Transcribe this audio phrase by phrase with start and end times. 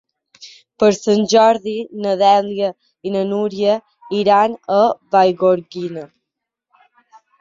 [0.83, 1.73] Per Sant Jordi
[2.05, 2.71] na Dèlia
[3.09, 3.75] i na Núria
[4.21, 4.79] iran a
[5.17, 6.09] Vallgorguina.